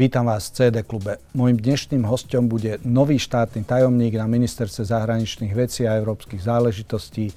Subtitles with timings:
[0.00, 1.20] Vítam vás v CD klube.
[1.36, 7.28] Mojím dnešným hostom bude nový štátny tajomník na ministerstve zahraničných vecí a európskych záležitostí,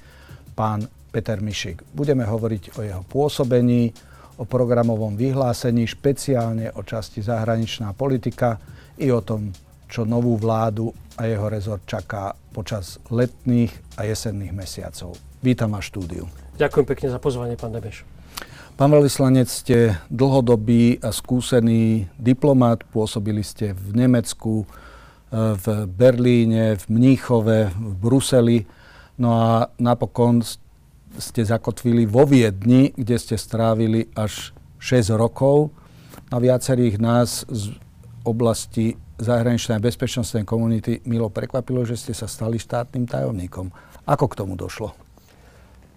[0.56, 1.84] pán Peter Mišik.
[1.92, 3.92] Budeme hovoriť o jeho pôsobení,
[4.40, 8.56] o programovom vyhlásení, špeciálne o časti zahraničná politika
[8.96, 9.52] i o tom,
[9.84, 10.88] čo novú vládu
[11.20, 15.20] a jeho rezort čaká počas letných a jesenných mesiacov.
[15.44, 16.24] Vítam vás štúdiu.
[16.56, 18.13] Ďakujem pekne za pozvanie, pán Debeš.
[18.74, 26.84] Pán veľvyslanec, ste dlhodobý a skúsený diplomat, pôsobili ste v Nemecku, e, v Berlíne, v
[26.90, 28.66] Mníchove, v Bruseli,
[29.14, 30.42] no a napokon
[31.22, 34.50] ste zakotvili vo Viedni, kde ste strávili až
[34.82, 35.70] 6 rokov.
[36.34, 37.78] A viacerých nás z
[38.26, 43.70] oblasti zahraničnej bezpečnostnej komunity milo prekvapilo, že ste sa stali štátnym tajomníkom.
[44.02, 45.03] Ako k tomu došlo?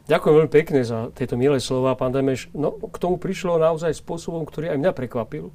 [0.08, 2.48] Ďakujem veľmi pekne za tieto milé slova, pán Demeš.
[2.56, 5.52] No, k tomu prišlo naozaj spôsobom, ktorý aj mňa prekvapil.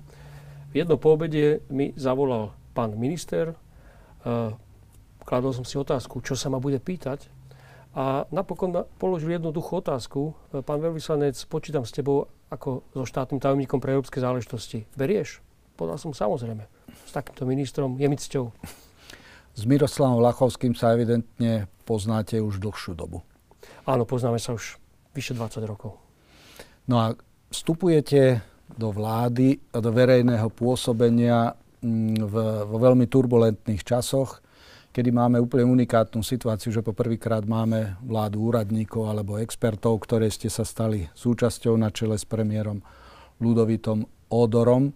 [0.69, 3.57] V jedno po obede mi zavolal pán minister,
[4.29, 4.53] uh,
[5.25, 7.33] kladol som si otázku, čo sa ma bude pýtať.
[7.93, 10.33] A napokon ma položil jednoduchú otázku.
[10.49, 14.89] E, pán veľvyslanec, počítam s tebou ako so štátnym tajomníkom pre európske záležitosti.
[14.97, 15.45] Berieš?
[15.77, 16.65] Povedal som samozrejme.
[16.89, 18.49] S takýmto ministrom je mi cťou.
[19.53, 23.21] S Miroslavom Lachovským sa evidentne poznáte už dlhšiu dobu.
[23.83, 24.79] Áno, poznáme sa už
[25.13, 25.99] vyše 20 rokov.
[26.87, 27.07] No a
[27.53, 28.43] vstupujete
[28.73, 31.53] do vlády do verejného pôsobenia
[31.85, 34.41] mm, v, vo veľmi turbulentných časoch,
[34.93, 40.65] kedy máme úplne unikátnu situáciu, že poprvýkrát máme vládu úradníkov alebo expertov, ktoré ste sa
[40.65, 42.81] stali súčasťou na čele s premiérom
[43.41, 44.89] Ludovitom Odorom.
[44.89, 44.93] E,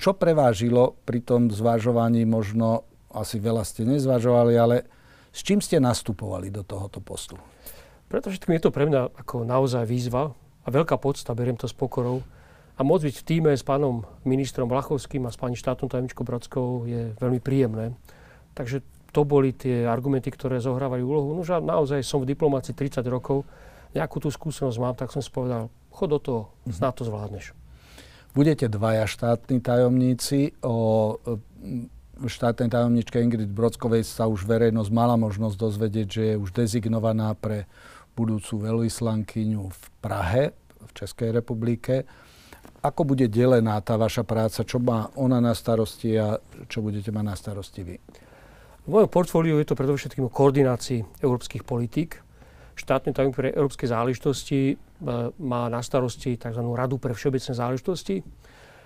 [0.00, 4.76] čo prevážilo pri tom zvažovaní, možno asi veľa ste nezvažovali, ale
[5.34, 7.34] s čím ste nastupovali do tohoto postu?
[8.06, 10.30] Preto všetkým je to pre mňa ako naozaj výzva
[10.62, 12.22] a veľká podsta, beriem to s pokorou.
[12.78, 16.86] A môcť byť v týme s pánom ministrom Blachovským a s pani štátnou tajomničkou Brodskou
[16.86, 17.98] je veľmi príjemné.
[18.54, 21.38] Takže to boli tie argumenty, ktoré zohrávajú úlohu.
[21.38, 23.46] No, že naozaj som v diplomácii 30 rokov,
[23.94, 26.74] nejakú tú skúsenosť mám, tak som si povedal, chod do toho, mm-hmm.
[26.74, 27.54] snad to zvládneš.
[28.34, 30.58] Budete dvaja štátni tajomníci.
[30.66, 31.14] O
[32.22, 37.66] štátnej tajomničke Ingrid Brodskovej sa už verejnosť mala možnosť dozvedieť, že je už dezignovaná pre
[38.14, 42.06] budúcu veľvyslankyňu v Prahe, v Českej republike.
[42.84, 44.62] Ako bude delená tá vaša práca?
[44.62, 46.38] Čo má ona na starosti a
[46.70, 47.96] čo budete mať na starosti vy?
[48.84, 52.20] V mojom portfóliu je to predovšetkým o koordinácii európskych politík.
[52.76, 54.74] Štátny tajomník pre európske záležitosti e,
[55.40, 56.60] má na starosti tzv.
[56.60, 58.20] Radu pre všeobecné záležitosti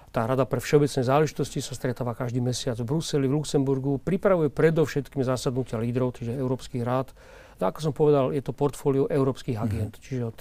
[0.08, 5.20] tá Rada pre všeobecné záležitosti sa stretáva každý mesiac v Bruseli, v Luxemburgu, pripravuje predovšetkým
[5.20, 7.12] zasadnutia lídrov, čiže Európskych rád.
[7.60, 9.74] No, ako som povedal, je to portfólio európskych mm-hmm.
[9.76, 10.38] agent, čiže od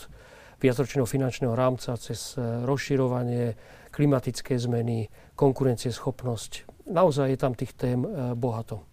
[0.57, 3.53] viacročného finančného rámca cez e, rozširovanie,
[3.91, 6.51] klimatické zmeny, konkurencieschopnosť.
[6.87, 8.87] Naozaj je tam tých tém e, bohato.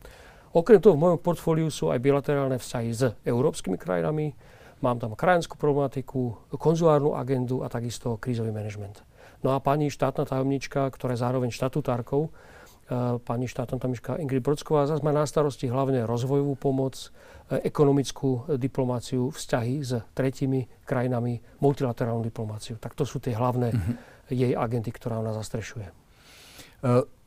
[0.54, 4.34] Okrem toho v mojom portfóliu sú aj bilaterálne vzťahy s európskymi krajinami,
[4.82, 9.02] mám tam krajinskú problematiku, konzulárnu agendu a takisto krízový manažment.
[9.44, 14.88] No a pani štátna tajomnička, ktorá je zároveň štatutárkou, e, pani štátna tajomnička Ingrid Brodsková
[14.88, 17.12] zase má na starosti hlavne rozvojovú pomoc,
[17.52, 22.80] e, ekonomickú diplomáciu, vzťahy s tretimi krajinami, multilaterálnu diplomáciu.
[22.80, 23.94] Tak to sú tie hlavné mm-hmm.
[24.32, 25.92] jej agenty, ktorá ona zastrešuje.
[25.92, 25.92] E,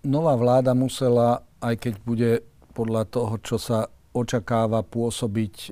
[0.09, 2.31] nová vláda musela, aj keď bude
[2.73, 5.69] podľa toho, čo sa očakáva pôsobiť e,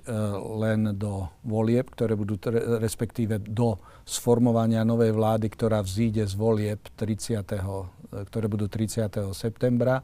[0.61, 2.37] len do volieb, ktoré budú,
[2.79, 7.41] respektíve do sformovania novej vlády, ktorá vzíde z volieb 30.
[7.41, 7.95] E,
[8.29, 9.33] ktoré budú 30.
[9.33, 10.03] septembra.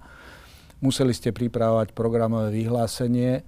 [0.81, 3.43] Museli ste pripravovať programové vyhlásenie e,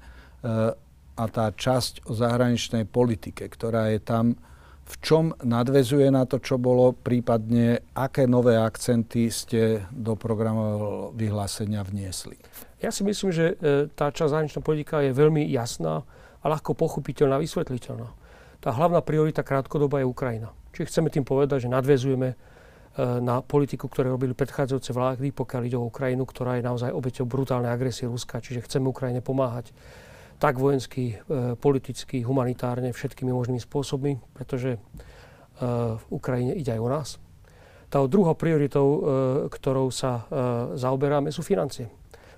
[1.13, 4.38] a tá časť o zahraničnej politike, ktorá je tam,
[4.83, 11.79] v čom nadvezuje na to, čo bolo, prípadne aké nové akcenty ste do programového vyhlásenia
[11.88, 12.35] vniesli?
[12.83, 16.03] Ja si myslím, že e, tá časť zahraničná politika je veľmi jasná
[16.44, 18.12] a ľahko pochopiteľná, vysvetliteľná.
[18.59, 20.51] Tá hlavná priorita krátkodoba je Ukrajina.
[20.75, 22.36] Čiže chceme tým povedať, že nadvezujeme e,
[23.24, 27.71] na politiku, ktoré robili predchádzajúce vlády, pokiaľ ide o Ukrajinu, ktorá je naozaj obeťou brutálnej
[27.71, 28.44] agresie Ruska.
[28.44, 29.71] Čiže chceme Ukrajine pomáhať
[30.44, 34.75] tak vojensky, e, politicky, humanitárne, všetkými možnými spôsobmi, pretože
[35.63, 37.10] v Ukrajine ide aj o nás.
[37.88, 39.06] Tá druhou prioritou,
[39.54, 40.25] ktorou sa
[40.74, 41.94] zaoberáme, sú financie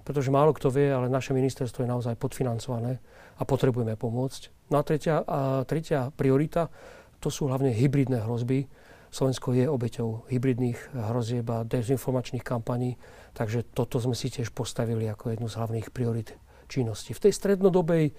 [0.05, 3.01] pretože málo kto vie, ale naše ministerstvo je naozaj podfinancované
[3.35, 4.69] a potrebujeme pomôcť.
[4.69, 6.69] No a tretia, a tretia priorita,
[7.17, 8.69] to sú hlavne hybridné hrozby.
[9.09, 13.01] Slovensko je obeťou hybridných hrozieb a dezinformačných kampaní,
[13.33, 17.13] takže toto sme si tiež postavili ako jednu z hlavných priorit činnosti.
[17.13, 18.13] V tej strednodobej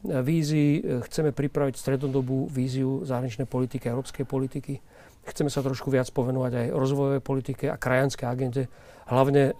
[0.00, 4.80] vízii chceme pripraviť strednodobú víziu zahraničnej politiky európskej politiky
[5.20, 8.62] Chceme sa trošku viac povenovať aj rozvojovej politike a krajanskej agende,
[9.12, 9.52] hlavne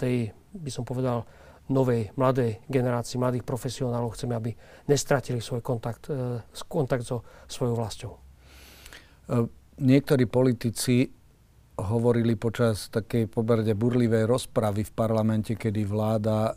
[0.00, 1.28] tej, by som povedal,
[1.66, 4.16] novej, mladej generácii, mladých profesionálov.
[4.16, 4.50] Chceme, aby
[4.88, 6.08] nestratili svoj kontakt,
[6.70, 8.12] kontakt so svojou vlastou.
[9.76, 11.04] Niektorí politici
[11.76, 16.52] hovorili počas takej poberde burlivej rozpravy v parlamente, kedy vláda e,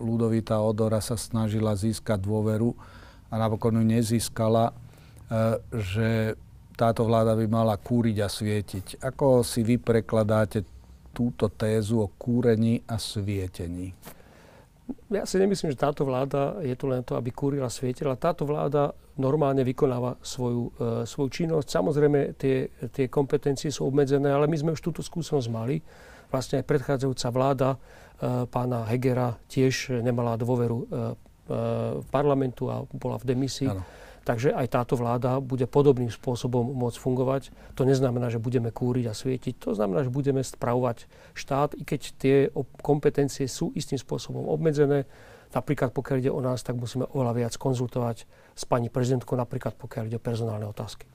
[0.00, 2.72] Ludovita Odora sa snažila získať dôveru
[3.30, 4.74] a napokon ju nezískala, e,
[5.76, 6.08] že
[6.74, 8.86] táto vláda by mala kúriť a svietiť.
[9.04, 10.64] Ako si vy prekladáte
[11.12, 13.92] túto tézu o kúrení a svietení?
[15.10, 18.18] Ja si nemyslím, že táto vláda je tu len to, aby kúrila svietila.
[18.18, 21.68] Táto vláda normálne vykonáva svoju, e, svoju činnosť.
[21.68, 25.78] Samozrejme, tie, tie kompetencie sú obmedzené, ale my sme už túto skúsenosť mali.
[26.30, 27.68] Vlastne aj predchádzajúca vláda
[28.20, 30.94] pána Hegera tiež nemala dôveru e, e,
[32.12, 33.72] parlamentu a bola v demisii.
[33.72, 33.84] Ano.
[34.20, 37.42] Takže aj táto vláda bude podobným spôsobom môcť fungovať.
[37.80, 39.56] To neznamená, že budeme kúriť a svietiť.
[39.64, 42.36] To znamená, že budeme spravovať štát, i keď tie
[42.84, 45.08] kompetencie sú istým spôsobom obmedzené.
[45.50, 50.12] Napríklad pokiaľ ide o nás, tak musíme oveľa viac konzultovať s pani prezidentkou, napríklad pokiaľ
[50.12, 51.08] ide o personálne otázky.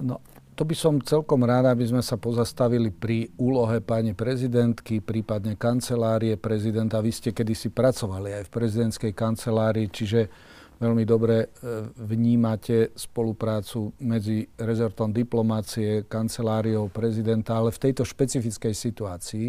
[0.00, 0.22] No,
[0.60, 6.36] to by som celkom rád, aby sme sa pozastavili pri úlohe pani prezidentky, prípadne kancelárie
[6.36, 7.00] prezidenta.
[7.00, 10.28] Vy ste kedysi pracovali aj v prezidentskej kancelárii, čiže
[10.76, 19.48] veľmi dobre e, vnímate spoluprácu medzi rezortom diplomácie, kanceláriou prezidenta, ale v tejto špecifickej situácii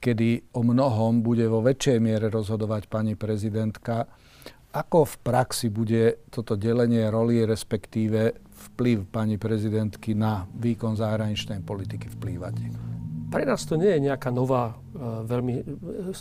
[0.00, 4.08] kedy o mnohom bude vo väčšej miere rozhodovať pani prezidentka.
[4.70, 8.38] Ako v praxi bude toto delenie roli, respektíve
[8.70, 12.54] vplyv pani prezidentky na výkon zahraničnej politiky vplývať?
[13.34, 15.66] Pre nás to nie je nejaká nová, uh, veľmi,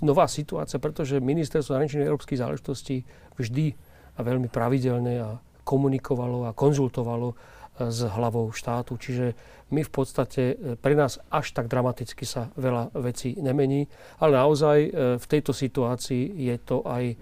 [0.01, 3.05] nová situácia, pretože ministerstvo zahraničných európskych záležitostí
[3.37, 3.77] vždy
[4.17, 5.29] a veľmi pravidelne a
[5.61, 7.37] komunikovalo a konzultovalo
[7.79, 8.99] s hlavou štátu.
[8.99, 9.25] Čiže
[9.71, 13.87] my v podstate, e, pre nás až tak dramaticky sa veľa vecí nemení,
[14.19, 17.15] ale naozaj e, v tejto situácii je to aj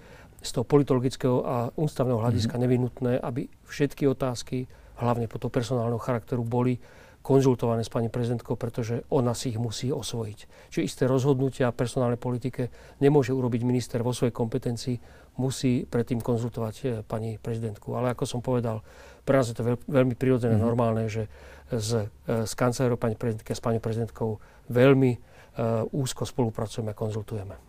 [0.48, 2.64] z toho politologického a ústavného hľadiska mm-hmm.
[2.64, 6.80] nevinutné, aby všetky otázky, hlavne po toho personálneho charakteru, boli
[7.20, 10.72] konzultované s pani prezidentkou, pretože ona si ich musí osvojiť.
[10.72, 12.72] Čiže isté rozhodnutia personálnej politike
[13.04, 14.96] nemôže urobiť minister vo svojej kompetencii,
[15.36, 18.00] musí predtým konzultovať e, pani prezidentku.
[18.00, 18.80] Ale ako som povedal,
[19.28, 20.72] pre nás je to veľ, veľmi prirodzené, mm-hmm.
[20.72, 21.28] normálne, že
[21.68, 24.40] s, s kancelárou pani prezidentky a s pani prezidentkou
[24.72, 27.67] veľmi uh, úzko spolupracujeme a konzultujeme.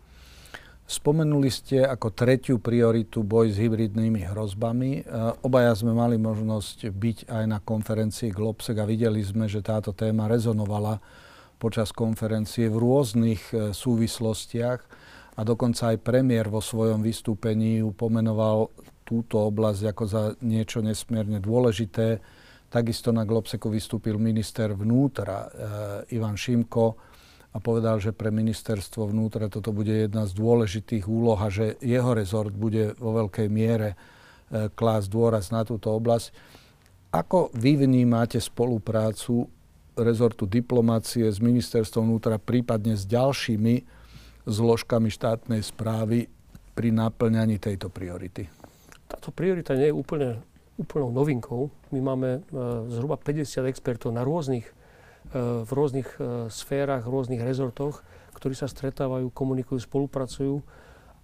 [0.89, 5.05] Spomenuli ste ako tretiu prioritu boj s hybridnými hrozbami.
[5.45, 10.25] Obaja sme mali možnosť byť aj na konferencii Globsec a videli sme, že táto téma
[10.25, 10.97] rezonovala
[11.61, 14.79] počas konferencie v rôznych e, súvislostiach
[15.37, 18.73] a dokonca aj premiér vo svojom vystúpení pomenoval
[19.05, 22.17] túto oblasť ako za niečo nesmierne dôležité.
[22.71, 25.47] Takisto na Globseku vystúpil minister vnútra e,
[26.17, 27.08] Ivan Šimko,
[27.49, 32.13] a povedal, že pre ministerstvo vnútra toto bude jedna z dôležitých úloh a že jeho
[32.13, 36.29] rezort bude vo veľkej miere e, klásť dôraz na túto oblasť.
[37.09, 39.49] Ako vy vnímate spoluprácu
[39.97, 43.81] rezortu diplomácie s ministerstvom vnútra, prípadne s ďalšími
[44.45, 46.29] zložkami štátnej správy
[46.77, 48.45] pri naplňaní tejto priority?
[49.09, 50.29] Táto priorita nie je úplne
[50.79, 51.67] úplnou novinkou.
[51.91, 52.39] My máme e,
[52.93, 54.63] zhruba 50 expertov na rôznych
[55.37, 58.01] v rôznych eh, sférach, v rôznych rezortoch,
[58.33, 60.61] ktorí sa stretávajú, komunikujú, spolupracujú.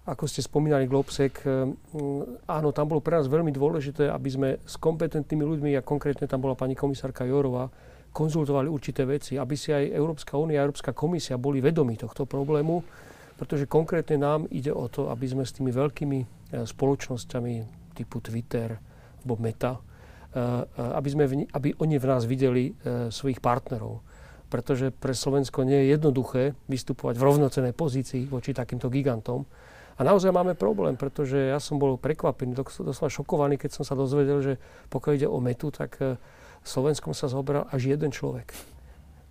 [0.06, 4.48] Ako ste spomínali Globsek, eh, mm, áno, tam bolo pre nás veľmi dôležité, aby sme
[4.62, 7.66] s kompetentnými ľuďmi, a konkrétne tam bola pani komisárka Jorová,
[8.14, 12.80] konzultovali určité veci, aby si aj Európska únia Európska komisia boli vedomi tohto problému,
[13.36, 17.54] pretože konkrétne nám ide o to, aby sme s tými veľkými spoločnosťami
[17.92, 18.72] typu Twitter
[19.20, 19.95] alebo Meta, Eh,
[20.36, 24.04] aby, sme aby oni v nás videli eh, svojich partnerov.
[24.46, 29.42] Pretože pre Slovensko nie je jednoduché vystupovať v rovnocenej pozícii voči takýmto gigantom.
[29.96, 34.38] A naozaj máme problém, pretože ja som bol prekvapený, doslova šokovaný, keď som sa dozvedel,
[34.44, 34.54] že
[34.92, 36.20] pokiaľ ide o metu, tak eh,
[36.62, 38.50] Slovenskom sa zoberal až jeden človek.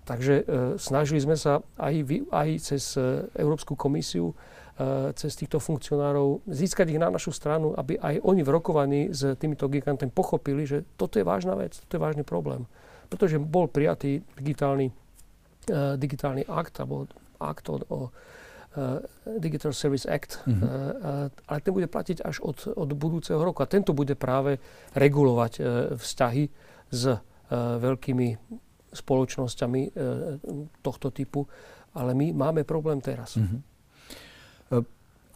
[0.05, 0.43] Takže e,
[0.77, 2.93] snažili sme sa aj, aj cez
[3.33, 4.64] Európsku komisiu Eh,
[5.15, 9.71] cez týchto funkcionárov, získať ich na našu stranu, aby aj oni v rokovaní s týmito
[9.71, 12.67] gigantami pochopili, že toto je vážna vec, toto je vážny problém.
[13.07, 17.07] Pretože bol prijatý digitálny, uh, digitálny akt, alebo
[17.39, 18.99] akt o, o uh,
[19.39, 20.59] Digital Service Act, mm-hmm.
[20.59, 23.63] uh, uh, ale ten bude platiť až od, od budúceho roku.
[23.63, 24.59] A tento bude práve
[24.91, 25.65] regulovať uh,
[25.95, 26.51] vzťahy
[26.91, 27.19] s uh,
[27.79, 28.27] veľkými
[28.91, 29.91] spoločnosťami uh,
[30.83, 31.47] tohto typu.
[31.95, 33.39] Ale my máme problém teraz.
[33.39, 33.74] Mm-hmm.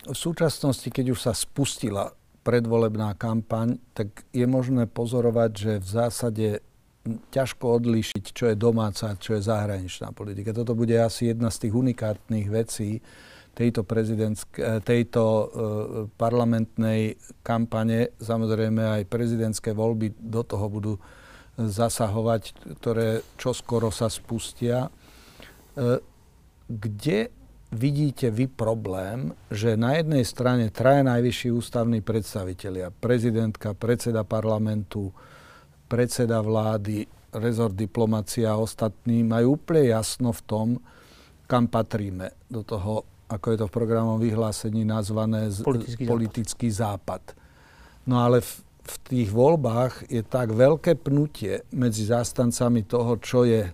[0.08, 2.16] V súčasnosti, keď už sa spustila
[2.48, 6.48] predvolebná kampaň, tak je možné pozorovať, že v zásade
[7.36, 10.56] ťažko odlíšiť, čo je domáca, čo je zahraničná politika.
[10.56, 13.04] Toto bude asi jedna z tých unikátnych vecí
[13.56, 13.84] tejto,
[14.88, 15.48] tejto uh,
[16.16, 18.16] parlamentnej kampane.
[18.24, 20.94] Samozrejme aj prezidentské voľby do toho budú
[21.60, 24.88] zasahovať, ktoré čoskoro sa spustia.
[25.76, 26.00] Uh,
[26.70, 27.34] kde
[27.70, 35.14] vidíte vy problém, že na jednej strane traja najvyšší ústavní predstavitelia, prezidentka, predseda parlamentu,
[35.86, 40.68] predseda vlády, rezort diplomacia a ostatní majú úplne jasno v tom,
[41.46, 47.22] kam patríme do toho, ako je to v programovom vyhlásení nazvané politický, politický západ.
[47.34, 47.38] západ.
[48.10, 53.70] No ale v, v tých voľbách je tak veľké pnutie medzi zástancami toho, čo je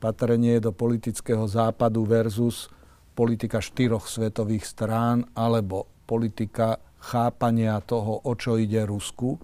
[0.00, 2.72] patrenie do politického západu versus
[3.14, 9.38] politika štyroch svetových strán alebo politika chápania toho, o čo ide Rusku.
[9.38, 9.40] E,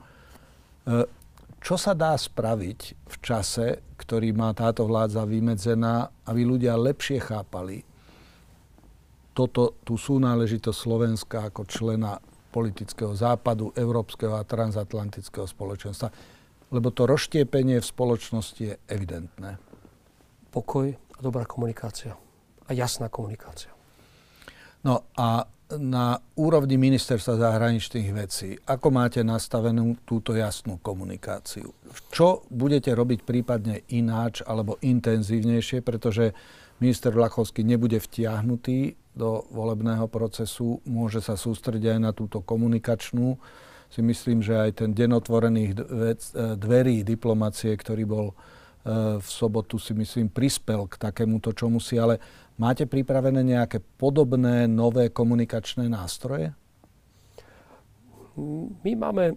[1.60, 7.86] čo sa dá spraviť v čase, ktorý má táto vládza vymedzená, aby ľudia lepšie chápali
[9.30, 12.18] toto, tú súnáležitosť Slovenska ako člena
[12.50, 16.10] politického západu, európskeho a transatlantického spoločenstva.
[16.74, 19.60] Lebo to rozštiepenie v spoločnosti je evidentné.
[20.50, 22.29] Pokoj a dobrá komunikácia
[22.70, 23.74] a jasná komunikácia.
[24.86, 31.70] No a na úrovni ministerstva zahraničných vecí, ako máte nastavenú túto jasnú komunikáciu?
[32.10, 36.34] Čo budete robiť prípadne ináč alebo intenzívnejšie, pretože
[36.82, 43.38] minister Vlachovský nebude vtiahnutý do volebného procesu, môže sa sústrediť aj na túto komunikačnú.
[43.90, 45.72] Si myslím, že aj ten deň otvorených
[46.58, 48.26] dverí diplomacie, ktorý bol
[49.20, 52.16] v sobotu, si myslím, prispel k takémuto čomu si, ale
[52.60, 56.52] Máte pripravené nejaké podobné nové komunikačné nástroje?
[58.84, 59.34] My máme e,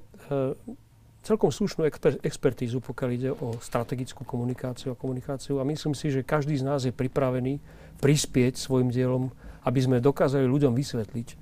[1.24, 6.20] celkom slušnú exper- expertízu, pokiaľ ide o strategickú komunikáciu a komunikáciu a myslím si, že
[6.28, 7.64] každý z nás je pripravený
[8.04, 9.32] prispieť svojim dielom,
[9.64, 11.36] aby sme dokázali ľuďom vysvetliť, e,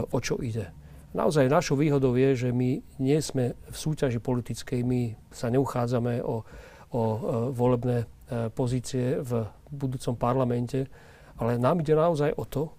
[0.00, 0.72] o čo ide.
[1.12, 6.48] Naozaj našou výhodou je, že my nie sme v súťaži politickej, my sa neuchádzame o,
[6.90, 7.18] o e,
[7.54, 8.06] volebné
[8.54, 9.42] pozície v
[9.74, 10.86] budúcom parlamente,
[11.34, 12.70] ale nám ide naozaj o to,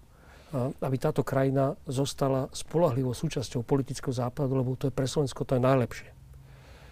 [0.80, 5.63] aby táto krajina zostala spolahlivou súčasťou politického západu, lebo to je pre Slovensko to je
[5.63, 6.10] najlepšie.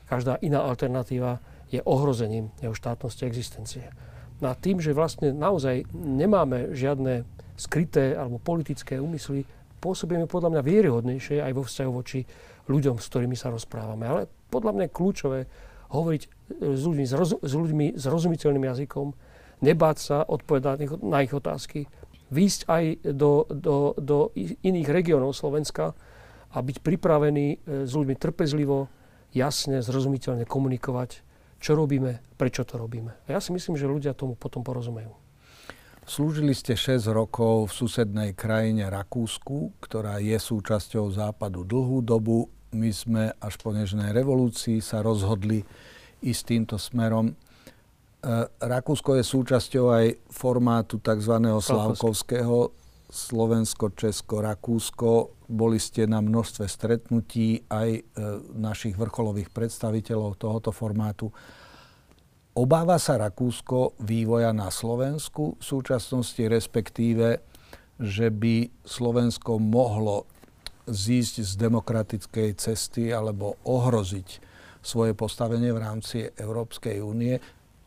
[0.08, 3.92] Každá iná alternatíva je ohrozením jeho štátnosti existencie.
[4.40, 7.28] No a tým, že vlastne naozaj nemáme žiadne
[7.60, 9.44] skryté alebo politické úmysly,
[9.84, 12.24] pôsobíme podľa mňa vieryhodnejšie aj vo vzťahu voči
[12.72, 14.08] ľuďom, s ktorými sa rozprávame.
[14.08, 15.40] Ale podľa mňa kľúčové
[15.90, 16.22] hovoriť
[16.62, 18.06] s ľuďmi, s ľuďmi s
[18.46, 19.08] jazykom,
[19.62, 21.90] nebáť sa odpovedať na ich otázky,
[22.30, 22.84] výjsť aj
[23.18, 25.98] do, do, do iných regiónov Slovenska
[26.50, 28.90] a byť pripravený e, s ľuďmi trpezlivo,
[29.34, 31.26] jasne, zrozumiteľne komunikovať,
[31.60, 33.14] čo robíme, prečo to robíme.
[33.26, 35.14] A ja si myslím, že ľudia tomu potom porozumejú.
[36.10, 42.50] Slúžili ste 6 rokov v susednej krajine Rakúsku, ktorá je súčasťou západu dlhú dobu.
[42.70, 45.66] My sme až po nežnej revolúcii sa rozhodli
[46.22, 47.32] ísť týmto smerom.
[47.32, 47.34] E,
[48.62, 51.34] Rakúsko je súčasťou aj formátu tzv.
[51.64, 52.70] slavkovského
[53.10, 55.34] Slovensko, Česko, Rakúsko.
[55.50, 58.02] Boli ste na množstve stretnutí aj e,
[58.54, 61.34] našich vrcholových predstaviteľov tohoto formátu.
[62.54, 67.42] Obáva sa Rakúsko vývoja na Slovensku v súčasnosti, respektíve,
[67.98, 70.30] že by Slovensko mohlo
[70.90, 74.50] zísť z demokratickej cesty alebo ohroziť
[74.82, 77.38] svoje postavenie v rámci Európskej únie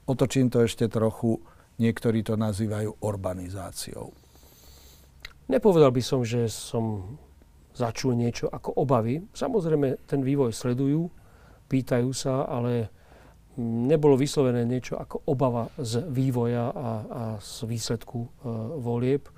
[0.06, 1.38] otočím to ešte trochu,
[1.78, 4.11] niektorí to nazývajú urbanizáciou.
[5.50, 7.16] Nepovedal by som, že som
[7.73, 9.25] začul niečo ako obavy.
[9.32, 11.09] Samozrejme, ten vývoj sledujú,
[11.68, 12.92] pýtajú sa, ale
[13.61, 18.28] nebolo vyslovené niečo ako obava z vývoja a, a z výsledku e,
[18.80, 19.28] volieb.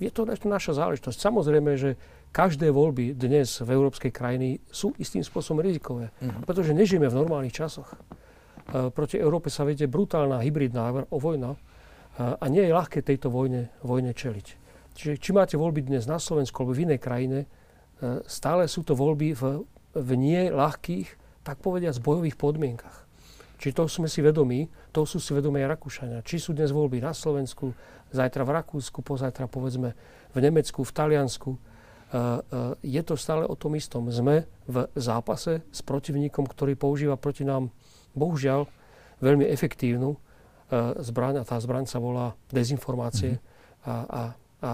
[0.00, 1.18] Je to naša záležitosť.
[1.20, 2.00] Samozrejme, že
[2.32, 6.48] každé voľby dnes v európskej krajiny sú istým spôsobom rizikové, mm-hmm.
[6.48, 7.92] pretože nežijeme v normálnych časoch.
[7.92, 11.58] E, proti Európe sa vedie brutálna hybridná vojna e,
[12.32, 14.46] a nie je ľahké tejto vojne, vojne čeliť.
[14.96, 17.46] Čiže či máte voľby dnes na Slovensku alebo v inej krajine, e,
[18.24, 23.04] stále sú to voľby v, v nie ľahkých, tak povediať, bojových podmienkach.
[23.62, 26.26] Či to sme si vedomí, to sú si vedomí aj Rakúšania.
[26.26, 27.70] Či sú dnes voľby na Slovensku,
[28.10, 29.94] zajtra v Rakúsku, pozajtra povedzme
[30.34, 31.50] v Nemecku, v Taliansku.
[32.84, 34.04] Je to stále o tom istom.
[34.12, 37.72] Sme v zápase s protivníkom, ktorý používa proti nám
[38.12, 38.68] bohužiaľ
[39.24, 40.18] veľmi efektívnu uh,
[41.00, 43.88] zbraň a tá zbraň sa volá dezinformácie mm-hmm.
[43.88, 44.22] a, a,
[44.60, 44.72] a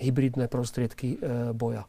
[0.00, 1.20] hybridné prostriedky
[1.52, 1.84] boja.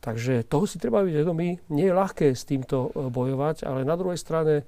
[0.00, 1.60] Takže toho si treba byť vedomý.
[1.68, 4.64] Nie je ľahké s týmto bojovať, ale na druhej strane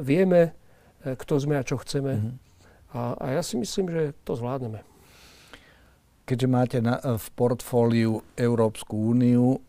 [0.00, 0.56] vieme,
[1.04, 2.12] kto sme a čo chceme.
[2.16, 2.34] Mm-hmm.
[2.96, 4.80] A, a ja si myslím, že to zvládneme.
[6.26, 9.62] Keďže máte na, v portfóliu Európsku úniu,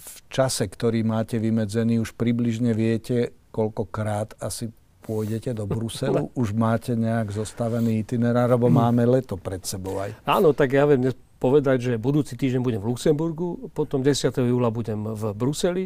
[0.00, 4.72] v čase, ktorý máte vymedzený, už približne viete, koľkokrát asi
[5.04, 6.32] pôjdete do Bruselu?
[6.40, 10.16] Už máte nejak zostavený itinerár, alebo máme leto pred sebou aj?
[10.24, 14.32] Áno, tak ja viem povedať, že budúci týždeň budem v Luxemburgu, potom 10.
[14.40, 15.84] júla budem v Bruseli.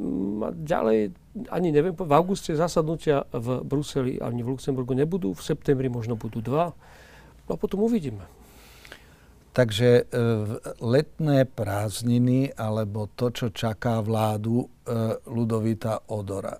[0.00, 0.98] Mm, a ďalej,
[1.52, 6.44] ani neviem, v auguste zasadnutia v Bruseli ani v Luxemburgu nebudú, v septembri možno budú
[6.44, 6.72] dva.
[7.48, 8.39] No a potom uvidíme.
[9.50, 10.02] Takže e,
[10.78, 14.66] letné prázdniny alebo to, čo čaká vládu e,
[15.26, 16.54] Ludovita Odora.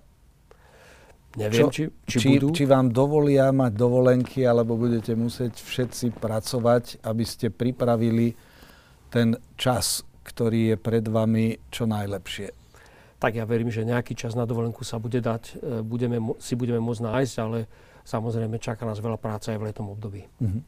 [1.39, 2.51] Neviem, čo, či, či, či, budú.
[2.51, 8.35] či vám dovolia mať dovolenky, alebo budete musieť všetci pracovať, aby ste pripravili
[9.07, 12.51] ten čas, ktorý je pred vami čo najlepšie.
[13.21, 16.83] Tak ja verím, že nejaký čas na dovolenku sa bude dať, e, budeme, si budeme
[16.83, 17.71] môcť nájsť, ale
[18.03, 20.27] samozrejme čaká nás veľa práce aj v letom období.
[20.43, 20.61] Mm-hmm.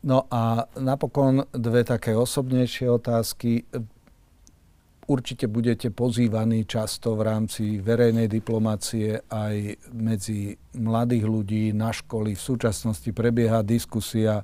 [0.00, 3.68] No a napokon dve také osobnejšie otázky.
[5.04, 12.32] Určite budete pozývaní často v rámci verejnej diplomácie aj medzi mladých ľudí na školy.
[12.32, 14.40] V súčasnosti prebieha diskusia,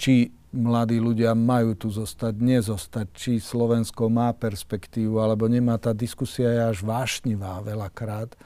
[0.00, 5.76] či mladí ľudia majú tu zostať, nezostať, či Slovensko má perspektívu, alebo nemá.
[5.76, 8.34] Tá diskusia je až vášnivá veľakrát.
[8.34, 8.38] E,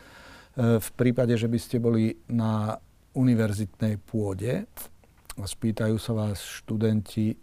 [0.81, 2.76] v prípade, že by ste boli na
[3.14, 4.67] univerzitnej pôde,
[5.43, 7.35] spýtajú sa vás študenti,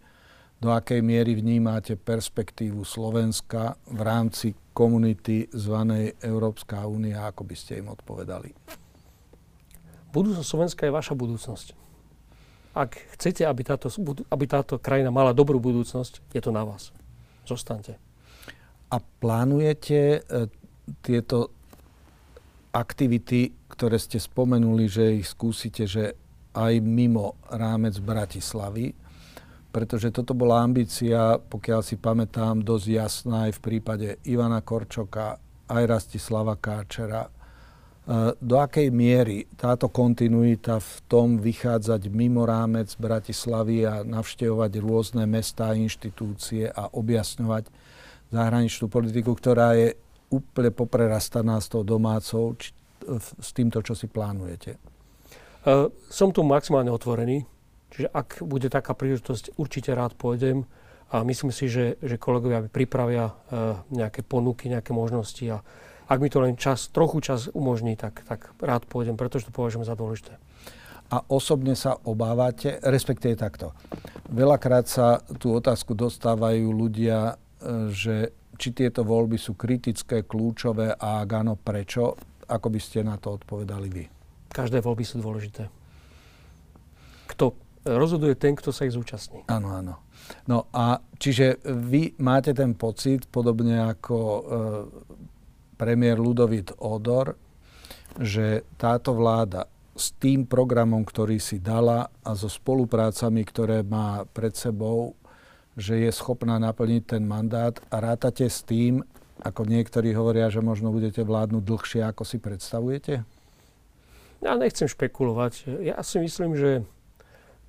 [0.62, 7.82] do akej miery vnímate perspektívu Slovenska v rámci komunity zvanej Európska únia, ako by ste
[7.82, 8.54] im odpovedali?
[10.14, 11.66] Budúcnosť Slovenska je vaša budúcnosť.
[12.78, 13.90] Ak chcete, aby táto,
[14.30, 16.94] aby táto krajina mala dobrú budúcnosť, je to na vás.
[17.44, 17.98] Zostaňte.
[18.88, 20.46] A plánujete e,
[21.02, 21.50] tieto
[22.70, 26.16] aktivity, ktoré ste spomenuli, že ich skúsite, že
[26.52, 28.92] aj mimo rámec Bratislavy,
[29.72, 35.40] pretože toto bola ambícia, pokiaľ si pamätám, dosť jasná aj v prípade Ivana Korčoka,
[35.72, 37.24] aj Rastislava Káčera.
[37.24, 37.30] E,
[38.36, 45.72] do akej miery táto kontinuita v tom vychádzať mimo rámec Bratislavy a navštevovať rôzne mestá
[45.72, 47.72] inštitúcie a objasňovať
[48.28, 49.96] zahraničnú politiku, ktorá je
[50.28, 52.76] úplne poprerastaná s tou domácou, či,
[53.40, 54.91] s týmto, čo si plánujete?
[55.62, 57.46] Uh, som tu maximálne otvorený,
[57.94, 60.66] čiže ak bude taká príležitosť, určite rád pôjdem
[61.14, 65.62] a myslím si, že, že kolegovia mi pripravia uh, nejaké ponuky, nejaké možnosti a
[66.12, 69.88] ak mi to len čas, trochu čas umožní, tak, tak rád pôjdem, pretože to považujem
[69.88, 70.36] za dôležité.
[71.12, 73.76] A osobne sa obávate, respektíve takto.
[74.32, 78.16] Veľakrát sa tú otázku dostávajú ľudia, e, že
[78.56, 82.16] či tieto voľby sú kritické, kľúčové a ak áno, prečo?
[82.48, 84.04] Ako by ste na to odpovedali vy?
[84.52, 85.72] Každé voľby sú dôležité.
[87.32, 87.56] Kto
[87.88, 89.42] rozhoduje ten, kto sa ich zúčastní.
[89.48, 89.94] Áno, áno.
[90.46, 94.40] No a čiže vy máte ten pocit, podobne ako e,
[95.74, 97.34] premiér Ludovit Odor,
[98.20, 104.56] že táto vláda s tým programom, ktorý si dala a so spoluprácami, ktoré má pred
[104.56, 105.16] sebou,
[105.76, 109.00] že je schopná naplniť ten mandát a rátate s tým,
[109.42, 113.24] ako niektorí hovoria, že možno budete vládnuť dlhšie, ako si predstavujete?
[114.42, 115.70] Ja nechcem špekulovať.
[115.86, 116.82] Ja si myslím, že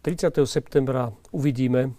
[0.02, 0.34] 30.
[0.50, 1.94] septembra uvidíme.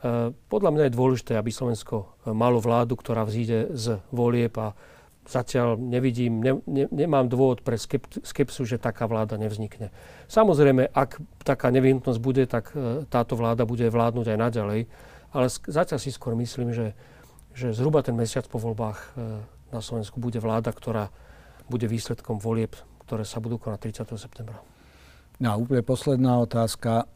[0.00, 4.72] E, podľa mňa je dôležité, aby Slovensko malo vládu, ktorá vzíde z volieb a
[5.28, 7.76] zatiaľ nevidím, ne, ne, nemám dôvod pre
[8.24, 9.92] skepsu, že taká vláda nevznikne.
[10.32, 14.80] Samozrejme, ak taká nevyhnutnosť bude, tak e, táto vláda bude vládnuť aj naďalej,
[15.36, 16.96] ale zatiaľ si skôr myslím, že,
[17.52, 19.08] že zhruba ten mesiac po voľbách e,
[19.76, 21.12] na Slovensku bude vláda, ktorá
[21.68, 24.18] bude výsledkom volieb ktoré sa budú konať 30.
[24.18, 24.58] septembra.
[25.38, 27.06] No a úplne posledná otázka.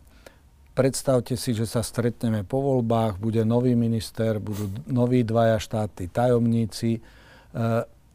[0.71, 6.91] Predstavte si, že sa stretneme po voľbách, bude nový minister, budú noví dvaja štátni tajomníci.
[6.97, 7.01] E,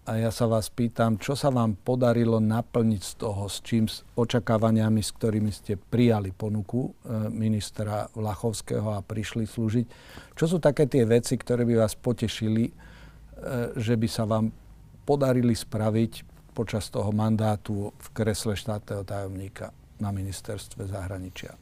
[0.06, 4.06] a ja sa vás pýtam, čo sa vám podarilo naplniť z toho, s čím s
[4.14, 6.92] očakávaniami, s ktorými ste prijali ponuku e,
[7.34, 9.86] ministra Vlachovského a prišli slúžiť.
[10.38, 12.74] Čo sú také tie veci, ktoré by vás potešili, e,
[13.76, 14.54] že by sa vám
[15.04, 21.60] podarili spraviť počas toho mandátu v kresle štátneho tajomníka na ministerstve zahraničia?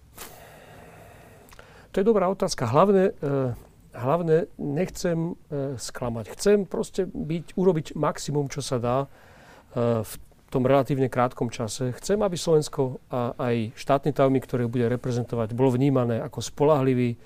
[1.94, 2.70] To je dobrá otázka.
[2.70, 3.54] Hlavne, eh,
[3.94, 6.26] hlavne nechcem eh, sklamať.
[6.38, 10.14] Chcem proste byť, urobiť maximum, čo sa dá eh, v
[10.50, 11.94] tom relatívne krátkom čase.
[11.98, 17.18] Chcem, aby Slovensko a aj štátny tajomník, ktorý bude reprezentovať, bolo vnímané ako spolahlivý,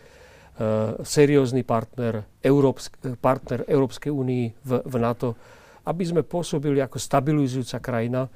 [1.05, 5.37] seriózny partner, Európsk, partner Európskej únii v, v NATO
[5.87, 8.27] aby sme pôsobili ako stabilizujúca krajina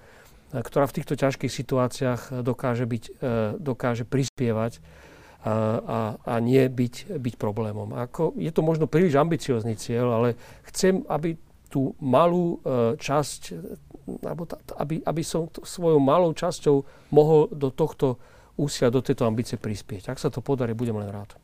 [0.51, 3.03] ktorá v týchto ťažkých situáciách dokáže, byť,
[3.55, 4.83] dokáže prispievať
[5.41, 7.95] a, a, a nie byť, byť problémom.
[7.95, 10.29] Ako, je to možno príliš ambiciózny cieľ, ale
[10.67, 11.39] chcem, aby
[11.71, 12.59] tú malú
[12.99, 13.41] časť,
[14.27, 16.83] alebo t- aby, aby som t- svojou malou časťou
[17.15, 18.19] mohol do tohto
[18.59, 20.11] úsia, do tejto ambície prispieť.
[20.11, 21.39] Ak sa to podarí, budem len rád.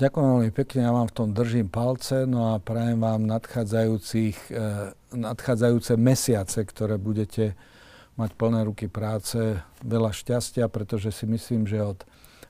[0.00, 4.96] Ďakujem veľmi pekne, ja vám v tom držím palce, no a prajem vám nadchádzajúcich, eh,
[5.12, 7.52] nadchádzajúce mesiace, ktoré budete
[8.16, 9.36] mať plné ruky práce,
[9.84, 12.00] veľa šťastia, pretože si myslím, že od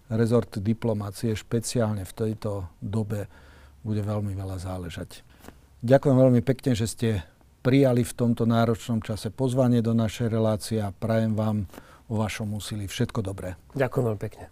[0.07, 3.27] rezort diplomácie špeciálne v tejto dobe
[3.83, 5.27] bude veľmi veľa záležať.
[5.83, 7.09] Ďakujem veľmi pekne, že ste
[7.67, 11.67] prijali v tomto náročnom čase pozvanie do našej relácie a prajem vám
[12.07, 13.59] vo vašom úsilí všetko dobré.
[13.75, 14.45] Ďakujem veľmi pekne.